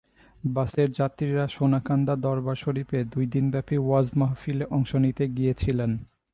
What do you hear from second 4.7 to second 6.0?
অংশ নিতে গিয়েছিলেন।